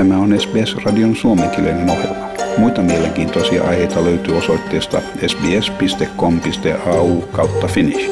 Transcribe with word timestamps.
Tämä 0.00 0.18
on 0.18 0.40
SBS-radion 0.40 1.16
suomenkielinen 1.16 1.90
ohjelma. 1.90 2.28
Muita 2.58 2.82
mielenkiintoisia 2.82 3.64
aiheita 3.64 4.04
löytyy 4.04 4.36
osoitteesta 4.36 5.00
sbs.com.au 5.26 7.20
kautta 7.20 7.66
finnish. 7.66 8.10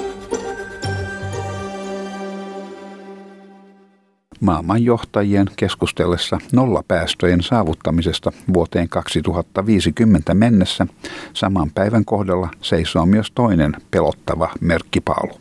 Maailman 4.41 4.85
johtajien 4.85 5.47
keskustellessa 5.57 6.39
nollapäästöjen 6.53 7.43
saavuttamisesta 7.43 8.33
vuoteen 8.55 8.89
2050 8.89 10.35
mennessä 10.35 10.87
saman 11.35 11.71
päivän 11.71 12.05
kohdalla 12.05 12.49
seisoo 12.61 13.07
myös 13.07 13.31
toinen 13.31 13.77
pelottava 13.91 14.51
merkkipaalu. 14.61 15.41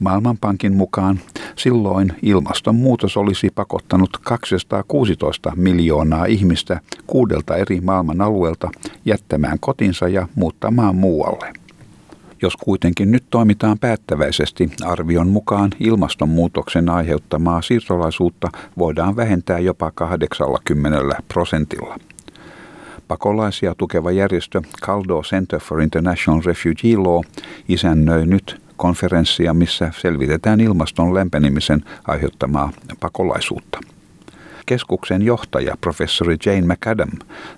Maailmanpankin 0.00 0.72
mukaan 0.72 1.20
silloin 1.58 2.12
ilmastonmuutos 2.22 3.16
olisi 3.16 3.50
pakottanut 3.54 4.10
216 4.22 5.52
miljoonaa 5.56 6.24
ihmistä 6.24 6.80
kuudelta 7.06 7.56
eri 7.56 7.80
maailman 7.80 8.20
alueelta 8.20 8.70
jättämään 9.04 9.58
kotinsa 9.60 10.08
ja 10.08 10.28
muuttamaan 10.34 10.96
muualle. 10.96 11.52
Jos 12.42 12.56
kuitenkin 12.56 13.10
nyt 13.10 13.24
toimitaan 13.30 13.78
päättäväisesti, 13.78 14.70
arvion 14.84 15.28
mukaan 15.28 15.70
ilmastonmuutoksen 15.80 16.88
aiheuttamaa 16.88 17.62
siirtolaisuutta 17.62 18.48
voidaan 18.78 19.16
vähentää 19.16 19.58
jopa 19.58 19.90
80 19.90 21.22
prosentilla. 21.28 21.98
Pakolaisia 23.08 23.74
tukeva 23.74 24.10
järjestö 24.10 24.62
Caldo 24.82 25.22
Center 25.22 25.60
for 25.60 25.80
International 25.80 26.42
Refugee 26.44 26.96
Law 26.96 27.22
isännöi 27.68 28.26
nyt 28.26 28.65
konferenssia, 28.76 29.54
missä 29.54 29.90
selvitetään 30.00 30.60
ilmaston 30.60 31.14
lämpenemisen 31.14 31.84
aiheuttamaa 32.08 32.72
pakolaisuutta. 33.00 33.80
Keskuksen 34.66 35.22
johtaja, 35.22 35.76
professori 35.80 36.36
Jane 36.46 36.74
McAdam, 36.74 37.10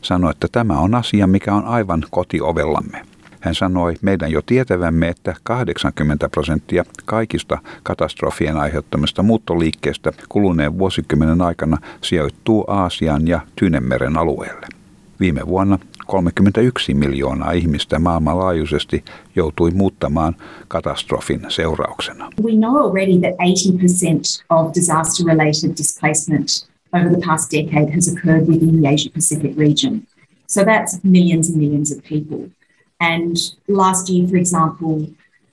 sanoi, 0.03 0.31
että 0.31 0.47
tämä 0.53 0.79
on 0.79 0.95
asia, 0.95 1.27
mikä 1.27 1.55
on 1.55 1.65
aivan 1.65 2.05
kotiovellamme. 2.11 3.03
Hän 3.41 3.55
sanoi 3.55 3.95
meidän 4.03 4.33
jo 4.33 4.43
tietävämme, 4.43 5.09
että 5.09 5.35
80 5.43 6.29
prosenttia 6.29 6.85
kaikista 7.05 7.59
katastrofien 7.83 8.57
aiheuttamista 8.57 9.23
muuttoliikkeestä 9.23 10.13
kuluneen 10.29 10.79
vuosikymmenen 10.79 11.43
aikana 11.43 11.79
sijoittuu 12.01 12.65
Aasian 12.69 13.29
ja 13.29 13.41
Tyynemeren 13.57 14.17
alueelle. 14.17 14.67
Viime 15.21 15.47
vuonna 15.47 15.79
31 16.09 16.95
miljoonaa 16.95 17.53
ihmistä 17.53 17.99
maailmanlaajuisesti 17.99 19.05
joutui 19.37 19.71
muuttamaan 19.71 20.37
katastrofin 20.69 21.41
seurauksena. 21.49 22.31
We 22.43 22.53
know 22.53 22.77
already 22.77 23.19
that 23.21 23.35
80% 23.35 24.45
of 24.51 24.75
disaster-related 24.75 25.71
displacement 25.79 26.69
over 26.93 27.09
the 27.09 27.27
past 27.27 27.53
decade 27.53 27.95
has 27.95 28.09
occurred 28.09 28.49
within 28.49 28.81
the 28.81 28.89
Asia 28.89 29.11
Pacific 29.15 29.59
region. 29.59 30.03
So 30.47 30.65
that's 30.65 30.99
millions 31.03 31.49
and 31.51 31.59
millions 31.59 31.93
of 31.93 31.99
people. 32.09 32.49
And 33.01 33.37
last 33.69 34.11
year, 34.11 34.29
for 34.29 34.37
example, 34.37 35.07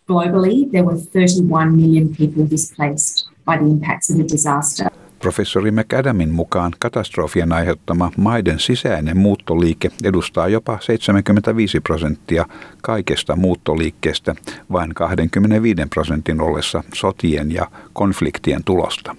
globally, 0.09 0.71
there 0.71 0.83
were 0.83 0.97
31 0.97 1.75
million 1.77 2.15
people 2.15 2.47
displaced 2.47 3.27
by 3.45 3.57
the 3.57 3.65
impacts 3.65 4.09
of 4.09 4.19
a 4.19 4.23
disaster. 4.23 4.89
Professori 5.19 5.71
McAdamin 5.71 6.33
mukaan 6.33 6.73
katastrofien 6.80 7.53
aiheuttama 7.53 8.11
maiden 8.17 8.59
sisäinen 8.59 9.17
muuttoliike 9.17 9.91
edustaa 10.03 10.47
jopa 10.47 10.77
75 10.81 11.80
prosenttia 11.80 12.45
kaikesta 12.81 13.35
muuttoliikkeestä 13.35 14.35
vain 14.72 14.94
25 14.94 15.81
prosentin 15.89 16.41
ollessa 16.41 16.83
sotien 16.94 17.52
ja 17.52 17.67
konfliktien 17.94 18.63
tulosta. 18.63 19.16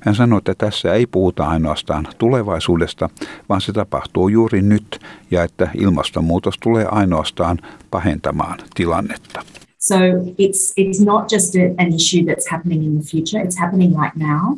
Hän 0.00 0.14
sanoi, 0.14 0.38
että 0.38 0.54
tässä 0.54 0.94
ei 0.94 1.06
puhuta 1.06 1.44
ainoastaan 1.48 2.08
tulevaisuudesta, 2.18 3.10
vaan 3.48 3.60
se 3.60 3.72
tapahtuu 3.72 4.28
juuri 4.28 4.62
nyt 4.62 5.00
ja 5.30 5.44
että 5.44 5.68
ilmastonmuutos 5.74 6.54
tulee 6.58 6.86
ainoastaan 6.90 7.58
pahentamaan 7.90 8.58
tilannetta. 8.74 9.42
So 9.78 9.96
it's 10.38 10.72
it's 10.80 11.04
not 11.04 11.32
just 11.32 11.54
an 11.78 11.92
issue 11.94 12.22
that's 12.22 12.50
happening 12.50 12.84
in 12.84 13.00
the 13.00 13.04
future, 13.10 13.44
it's 13.44 13.58
happening 13.60 14.02
right 14.02 14.16
now. 14.16 14.56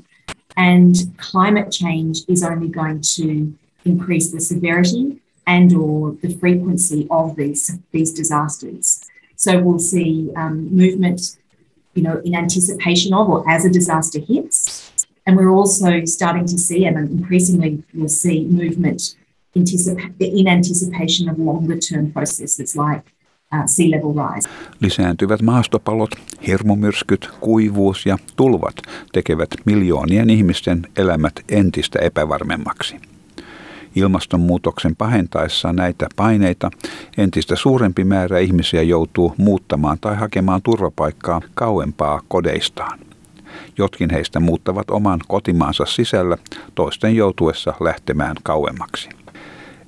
And 0.58 0.94
climate 1.18 1.70
change 1.70 2.18
is 2.26 2.42
only 2.42 2.68
going 2.68 3.00
to 3.16 3.54
increase 3.84 4.32
the 4.32 4.40
severity 4.40 5.20
and 5.46 5.72
or 5.72 6.16
the 6.20 6.34
frequency 6.34 7.06
of 7.10 7.36
these 7.36 7.78
these 7.92 8.12
disasters. 8.12 8.84
So 9.36 9.50
we'll 9.62 9.78
see 9.78 10.32
um, 10.34 10.68
movement, 10.74 11.38
you 11.94 12.02
know, 12.02 12.20
in 12.24 12.34
anticipation 12.34 13.14
of 13.14 13.28
or 13.30 13.48
as 13.48 13.64
a 13.64 13.70
disaster 13.70 14.18
hits, 14.18 15.06
And 15.28 15.36
we're 15.36 15.50
also 15.50 16.06
starting 16.06 16.46
to 16.46 16.56
see, 16.56 16.86
and 16.86 16.96
increasingly 16.96 17.84
we'll 17.92 18.08
see 18.08 18.46
movement 18.46 19.14
in 19.54 20.48
anticipation 20.48 21.28
of 21.28 21.38
longer 21.38 21.78
term 21.78 22.10
processes 22.12 22.74
like 22.74 23.04
rise. 23.52 24.48
Lisääntyvät 24.80 25.42
maastopalot, 25.42 26.10
hirmumyrskyt, 26.46 27.30
kuivuus 27.40 28.06
ja 28.06 28.18
tulvat 28.36 28.74
tekevät 29.12 29.48
miljoonien 29.64 30.30
ihmisten 30.30 30.86
elämät 30.96 31.32
entistä 31.48 31.98
epävarmemmaksi. 31.98 32.96
Ilmastonmuutoksen 33.94 34.96
pahentaessa 34.96 35.72
näitä 35.72 36.06
paineita 36.16 36.70
entistä 37.18 37.56
suurempi 37.56 38.04
määrä 38.04 38.38
ihmisiä 38.38 38.82
joutuu 38.82 39.34
muuttamaan 39.36 39.98
tai 40.00 40.16
hakemaan 40.16 40.62
turvapaikkaa 40.62 41.40
kauempaa 41.54 42.20
kodeistaan. 42.28 42.98
Jotkin 43.78 44.10
heistä 44.10 44.40
muuttavat 44.40 44.90
oman 44.90 45.20
kotimaansa 45.28 45.84
sisällä, 45.84 46.38
toisten 46.74 47.16
joutuessa 47.16 47.74
lähtemään 47.80 48.36
kauemmaksi. 48.42 49.17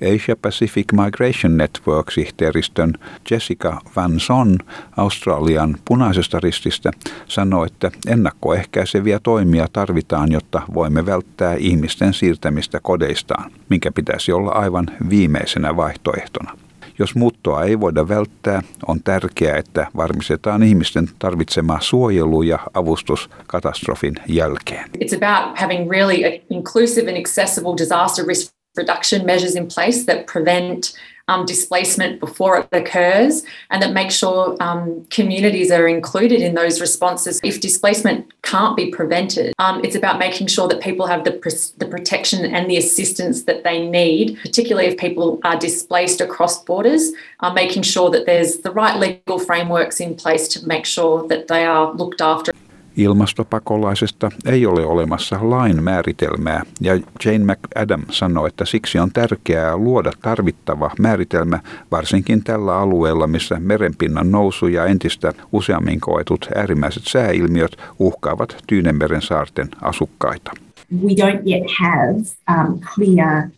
Asia 0.01 0.37
Pacific 0.43 0.87
Migration 0.93 1.57
Network-sihteeristön 1.57 2.95
Jessica 3.31 3.81
Van 3.97 4.21
Son 4.21 4.59
Australian 4.97 5.77
punaisesta 5.85 6.41
rististä 6.41 6.91
sanoi, 7.29 7.67
että 7.67 7.91
ennakkoehkäiseviä 8.07 9.21
toimia 9.23 9.67
tarvitaan, 9.73 10.33
jotta 10.33 10.63
voimme 10.75 11.07
välttää 11.07 11.55
ihmisten 11.55 12.15
siirtämistä 12.15 12.81
kodeistaan, 12.83 13.51
minkä 13.69 13.93
pitäisi 13.93 14.33
olla 14.33 14.51
aivan 14.51 14.87
viimeisenä 15.11 15.77
vaihtoehtona. 15.77 16.57
Jos 16.99 17.15
muuttoa 17.15 17.65
ei 17.65 17.81
voida 17.81 18.09
välttää, 18.09 18.63
on 18.87 19.03
tärkeää, 19.03 19.57
että 19.57 19.87
varmistetaan 19.97 20.63
ihmisten 20.63 21.09
tarvitsema 21.19 21.79
suojelu 21.81 22.43
ja 22.43 22.59
avustus 22.75 23.31
katastrofin 23.47 24.15
jälkeen. 24.29 24.91
It's 25.05 25.17
about 25.17 25.59
having 25.59 25.91
really 25.91 26.41
inclusive 26.51 27.11
and 27.11 27.21
accessible 27.21 27.77
disaster 27.79 28.27
risk 28.27 28.60
reduction 28.77 29.27
measures 29.27 29.55
in 29.55 29.67
place 29.67 30.05
that 30.07 30.27
prevent 30.27 30.93
um, 31.29 31.47
displacement 31.47 32.19
before 32.19 32.59
it 32.59 32.69
occurs 32.73 33.45
and 33.71 33.81
that 33.81 33.93
make 33.93 34.11
sure 34.11 34.57
um, 34.61 35.07
communities 35.11 35.71
are 35.71 35.87
included 35.87 36.43
in 36.43 36.55
those 36.55 36.81
responses. 36.81 37.41
If 37.45 37.61
displacement 37.61 38.33
can't 38.43 38.77
be 38.77 38.91
prevented, 38.91 39.55
um, 39.61 39.85
it's 39.85 39.95
about 39.95 40.19
making 40.19 40.49
sure 40.49 40.67
that 40.67 40.81
people 40.81 41.07
have 41.07 41.23
the, 41.23 41.33
the 41.79 41.87
protection 41.87 42.45
and 42.45 42.69
the 42.69 42.77
assistance 42.77 43.45
that 43.45 43.63
they 43.63 43.87
need, 43.87 44.39
particularly 44.43 44.89
if 44.89 44.99
people 44.99 45.39
are 45.45 45.57
displaced 45.57 46.21
across 46.21 46.65
borders, 46.65 47.13
uh, 47.41 47.53
making 47.53 47.83
sure 47.83 48.11
that 48.11 48.27
there's 48.27 48.59
the 48.59 48.73
right 48.73 48.99
legal 48.99 49.39
frameworks 49.39 50.01
in 50.01 50.17
place 50.17 50.49
to 50.49 50.67
make 50.67 50.85
sure 50.85 51.29
that 51.29 51.47
they 51.47 51.65
are 51.65 51.93
looked 51.93 52.21
after. 52.21 52.53
Ilmastopakolaisesta 52.97 54.31
ei 54.47 54.67
ole 54.67 54.87
olemassa 54.87 55.39
lain 55.43 55.83
määritelmää 55.83 56.63
ja 56.81 56.95
Jane 57.25 57.55
McAdam 57.55 58.03
sanoi, 58.11 58.49
että 58.49 58.65
siksi 58.65 58.99
on 58.99 59.11
tärkeää 59.13 59.77
luoda 59.77 60.13
tarvittava 60.23 60.91
määritelmä 60.99 61.61
varsinkin 61.91 62.45
tällä 62.45 62.77
alueella, 62.77 63.27
missä 63.27 63.57
merenpinnan 63.61 64.31
nousu 64.31 64.67
ja 64.67 64.87
entistä 64.87 65.33
useammin 65.53 66.01
koetut 66.01 66.49
äärimmäiset 66.55 67.03
sääilmiöt 67.07 67.77
uhkaavat 67.99 68.57
Tyynemeren 68.67 69.23
saarten 69.23 69.69
asukkaita. 69.83 70.51
We 70.93 71.13
don't 71.15 71.43
yet 71.47 71.71
have 71.81 72.17
um, 72.51 72.81
clear 72.95 73.49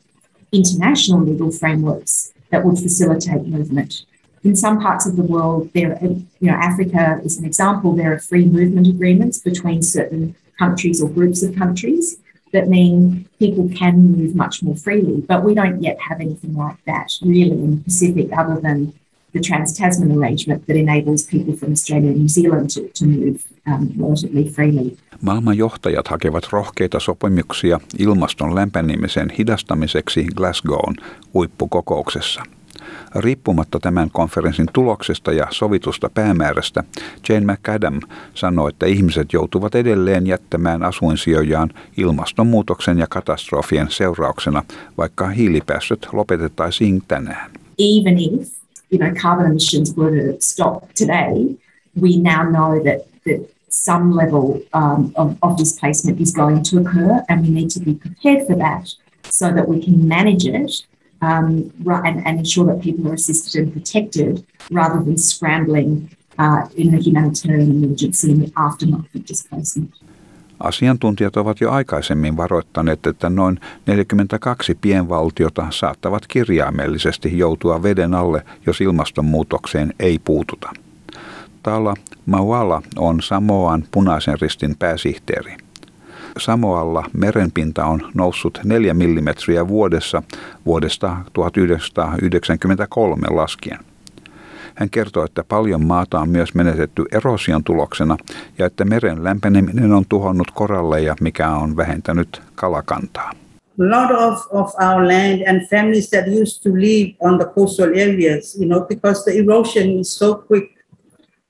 international 0.52 1.26
legal 1.26 1.50
frameworks 1.50 2.32
that 2.50 2.64
would 2.64 2.76
facilitate 2.76 3.42
movement. 3.46 4.11
In 4.44 4.56
some 4.56 4.80
parts 4.80 5.06
of 5.06 5.16
the 5.16 5.22
world, 5.22 5.70
there, 5.72 5.98
you 6.02 6.26
know, 6.40 6.54
Africa 6.54 7.20
is 7.24 7.38
an 7.38 7.44
example. 7.44 7.94
There 7.94 8.12
are 8.12 8.18
free 8.18 8.44
movement 8.44 8.86
agreements 8.88 9.38
between 9.38 9.82
certain 9.82 10.34
countries 10.58 11.02
or 11.02 11.08
groups 11.08 11.42
of 11.42 11.54
countries 11.54 12.18
that 12.52 12.68
mean 12.68 13.26
people 13.38 13.68
can 13.74 14.12
move 14.12 14.34
much 14.34 14.62
more 14.62 14.76
freely. 14.76 15.20
But 15.20 15.44
we 15.44 15.54
don't 15.54 15.82
yet 15.82 15.98
have 16.00 16.20
anything 16.20 16.54
like 16.56 16.76
that 16.86 17.08
really 17.22 17.50
in 17.50 17.70
the 17.76 17.84
Pacific, 17.84 18.28
other 18.36 18.60
than 18.60 18.92
the 19.32 19.40
Trans 19.40 19.78
Tasman 19.78 20.12
arrangement 20.18 20.66
that 20.66 20.76
enables 20.76 21.26
people 21.26 21.54
from 21.56 21.72
Australia 21.72 22.10
and 22.10 22.18
New 22.18 22.28
Zealand 22.28 22.70
to, 22.70 22.88
to 22.88 23.06
move 23.06 23.42
um, 23.66 23.88
relatively 23.98 24.48
freely. 24.50 24.96
Maailman 25.22 25.56
johtajat 25.56 26.08
hakevat 26.08 26.48
rohkeita 26.52 27.00
sopimuksia 27.00 27.80
ilmaston 27.98 28.54
lämpenemisen 28.54 29.30
hidastamiseksi 29.30 30.26
Glasgown 30.36 30.96
huippukokouksessa. 31.34 32.42
Riippumatta 33.14 33.78
tämän 33.80 34.10
konferenssin 34.10 34.66
tuloksesta 34.72 35.32
ja 35.32 35.46
sovitusta 35.50 36.10
päämäärästä, 36.14 36.84
Jane 37.28 37.52
McAdam 37.52 38.00
sanoi, 38.34 38.70
että 38.70 38.86
ihmiset 38.86 39.32
joutuvat 39.32 39.74
edelleen 39.74 40.26
jättämään 40.26 40.82
asuinsiojaan 40.82 41.70
ilmastonmuutoksen 41.96 42.98
ja 42.98 43.06
katastrofien 43.10 43.86
seurauksena, 43.90 44.62
vaikka 44.98 45.28
hiilipäästöt 45.28 46.08
lopetettaisiin 46.12 47.02
tänään. 47.08 47.50
Even 47.78 48.18
if 48.18 48.48
you 48.92 48.98
know 48.98 49.14
carbon 49.14 49.46
emissions 49.46 49.96
were 49.96 50.32
to 50.32 50.36
stop 50.40 50.82
today, 50.98 51.56
we 52.02 52.10
now 52.16 52.46
know 52.50 52.82
that 52.82 53.12
that 53.24 53.40
some 53.68 54.14
level 54.14 54.60
um, 54.74 55.12
of, 55.16 55.36
of 55.42 55.56
displacement 55.56 56.20
is 56.20 56.32
going 56.32 56.62
to 56.62 56.78
occur, 56.78 57.24
and 57.28 57.42
we 57.42 57.50
need 57.50 57.70
to 57.70 57.80
be 57.80 57.94
prepared 57.94 58.46
for 58.46 58.56
that 58.56 58.94
so 59.30 59.52
that 59.52 59.68
we 59.68 59.82
can 59.82 60.08
manage 60.08 60.44
it 60.44 60.86
um, 61.22 61.70
and, 62.04 62.26
and, 62.26 62.38
ensure 62.38 62.66
that 62.66 62.80
people 62.82 63.06
are 63.06 63.14
assisted 63.14 63.62
and 63.62 63.72
protected 63.72 64.44
rather 64.70 65.04
than 65.04 65.18
scrambling 65.18 66.08
uh, 66.38 66.68
in 66.76 66.94
a 66.94 66.98
humanitarian 66.98 67.70
emergency 67.70 68.30
in 68.30 68.40
the 68.40 68.52
aftermath 68.56 69.14
of 69.14 69.22
displacement. 69.28 69.94
Asiantuntijat 70.60 71.36
ovat 71.36 71.60
jo 71.60 71.70
aikaisemmin 71.70 72.36
varoittaneet, 72.36 73.06
että 73.06 73.30
noin 73.30 73.60
42 73.86 74.74
pienvaltiota 74.74 75.66
saattavat 75.70 76.26
kirjaimellisesti 76.26 77.38
joutua 77.38 77.82
veden 77.82 78.14
alle, 78.14 78.44
jos 78.66 78.80
ilmastonmuutokseen 78.80 79.94
ei 80.00 80.18
puututa. 80.18 80.70
Tala 81.62 81.94
Mawala 82.26 82.82
on 82.96 83.22
Samoan 83.22 83.84
punaisen 83.90 84.40
ristin 84.40 84.76
pääsihteeri. 84.78 85.56
Samoalla 86.38 87.04
merenpinta 87.12 87.84
on 87.84 88.00
noussut 88.14 88.60
4 88.64 88.94
mm 88.94 89.26
vuodessa 89.68 90.22
vuodesta 90.66 91.16
1993 91.32 93.26
laskien. 93.30 93.78
Hän 94.74 94.90
kertoo, 94.90 95.24
että 95.24 95.44
paljon 95.48 95.84
maata 95.84 96.20
on 96.20 96.28
myös 96.28 96.54
menetetty 96.54 97.04
erosion 97.12 97.64
tuloksena 97.64 98.16
ja 98.58 98.66
että 98.66 98.84
meren 98.84 99.24
lämpeneminen 99.24 99.92
on 99.92 100.04
tuhonnut 100.08 100.50
koralleja, 100.54 101.16
mikä 101.20 101.50
on 101.50 101.76
vähentänyt 101.76 102.42
kalakantaa. 102.54 103.32
A 103.80 103.84
lot 103.84 104.10
of, 104.10 104.46
of 104.50 104.74
our 104.74 105.02
land 105.02 105.48
and 105.48 105.66
families 105.70 106.10
that 106.10 106.24
used 106.26 106.62
to 106.62 106.70
live 106.74 107.16
on 107.20 107.38
the 107.38 107.46
coastal 107.54 107.88
areas, 107.88 108.56
you 108.60 108.66
know, 108.66 108.86
because 108.86 109.22
the 109.24 109.38
erosion 109.38 110.00
is 110.00 110.18
so 110.18 110.34
quick. 110.34 110.70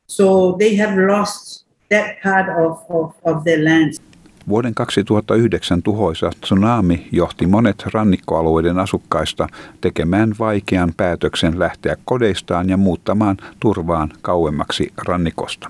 So 0.07 0.57
they 0.59 0.77
have 0.77 0.97
lost 1.07 1.67
that 1.89 2.07
part 2.23 2.47
of, 2.49 2.79
of, 2.89 3.13
of 3.25 3.45
their 3.45 3.65
lands. 3.65 4.01
Vuoden 4.49 4.75
2009 4.75 5.83
tuhoisa 5.83 6.31
tsunami 6.41 7.09
johti 7.13 7.47
monet 7.47 7.85
rannikkoalueiden 7.93 8.79
asukkaista 8.79 9.47
tekemään 9.81 10.35
vaikean 10.39 10.93
päätöksen 10.97 11.59
lähteä 11.59 11.97
kodeistaan 12.05 12.69
ja 12.69 12.77
muuttamaan 12.77 13.37
turvaan 13.61 14.11
kauemmaksi 14.23 14.93
rannikosta. 15.07 15.69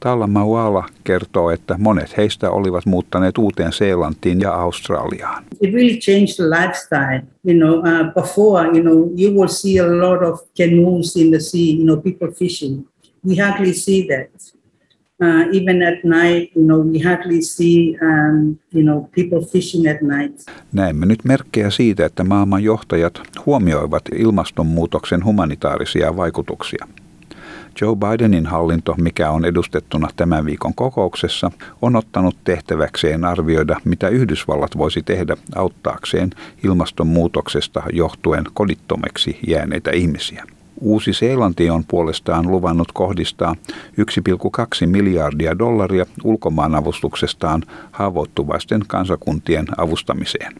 Talla 0.00 0.26
Mauala 0.26 0.86
kertoo, 1.04 1.50
että 1.50 1.76
monet 1.78 2.16
heistä 2.16 2.50
olivat 2.50 2.86
muuttaneet 2.86 3.38
uuteen 3.38 3.72
Seelantiin 3.72 4.40
ja 4.40 4.52
Australiaan. 4.54 5.44
It 5.60 5.74
really 5.74 5.96
changed 5.96 6.34
the 6.36 6.44
lifestyle. 6.44 7.22
You 7.44 7.58
know, 7.58 7.78
uh, 7.78 8.14
before, 8.14 8.68
you 8.68 8.82
know, 8.82 8.96
you 9.18 9.34
will 9.34 9.48
see 9.48 9.78
a 9.80 9.86
lot 9.86 10.22
of 10.22 10.40
canoes 10.56 11.16
in 11.16 11.30
the 11.30 11.40
sea, 11.40 11.76
you 11.76 11.84
know, 11.84 11.96
people 11.96 12.32
fishing. 12.32 12.86
We 13.28 13.36
hardly 13.36 13.72
see 13.72 14.06
that 14.06 14.61
uh, 15.20 15.56
even 15.56 15.82
at 15.82 16.04
night, 16.04 16.56
you 16.56 16.64
know, 16.64 16.82
we 16.92 16.98
hardly 16.98 17.42
see, 17.42 17.96
um, 18.02 18.58
you 18.74 18.82
know, 18.82 19.08
people 19.14 19.40
fishing 19.52 19.88
at 19.88 20.02
night. 20.02 20.40
Näemme 20.72 21.06
nyt 21.06 21.24
merkkejä 21.24 21.70
siitä, 21.70 22.06
että 22.06 22.24
maailman 22.24 22.64
johtajat 22.64 23.22
huomioivat 23.46 24.02
ilmastonmuutoksen 24.18 25.24
humanitaarisia 25.24 26.16
vaikutuksia. 26.16 26.86
Joe 27.80 27.96
Bidenin 27.96 28.46
hallinto, 28.46 28.94
mikä 28.98 29.30
on 29.30 29.44
edustettuna 29.44 30.08
tämän 30.16 30.46
viikon 30.46 30.74
kokouksessa, 30.74 31.50
on 31.82 31.96
ottanut 31.96 32.36
tehtäväkseen 32.44 33.24
arvioida, 33.24 33.80
mitä 33.84 34.08
Yhdysvallat 34.08 34.78
voisi 34.78 35.02
tehdä 35.02 35.36
auttaakseen 35.54 36.30
ilmastonmuutoksesta 36.64 37.82
johtuen 37.92 38.44
kodittomeksi 38.54 39.38
jääneitä 39.46 39.90
ihmisiä. 39.90 40.44
Uusi-Seelanti 40.82 41.70
on 41.70 41.84
puolestaan 41.88 42.50
luvannut 42.50 42.92
kohdistaa 42.92 43.56
1,2 44.80 44.86
miljardia 44.86 45.58
dollaria 45.58 46.06
ulkomaanavustuksestaan 46.24 47.62
haavoittuvaisten 47.92 48.80
kansakuntien 48.86 49.66
avustamiseen. 49.78 50.52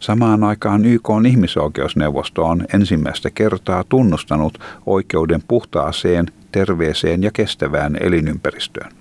Samaan 0.00 0.44
aikaan 0.44 0.84
YK 0.84 1.10
on 1.10 1.26
ihmisoikeusneuvosto 1.26 2.44
on 2.44 2.64
ensimmäistä 2.74 3.30
kertaa 3.30 3.84
tunnustanut 3.88 4.58
oikeuden 4.86 5.42
puhtaaseen, 5.48 6.26
terveeseen 6.52 7.22
ja 7.22 7.30
kestävään 7.30 7.96
elinympäristöön. 8.00 8.92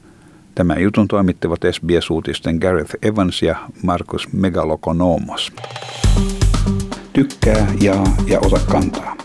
Tämän 0.55 0.81
jutun 0.81 1.07
toimittavat 1.07 1.59
SBS-uutisten 1.71 2.57
Gareth 2.57 2.95
Evans 3.01 3.41
ja 3.41 3.55
Markus 3.83 4.33
Megalokonomos. 4.33 5.51
Tykkää, 7.13 7.67
jaa 7.81 8.15
ja 8.27 8.39
ota 8.39 8.59
kantaa. 8.71 9.24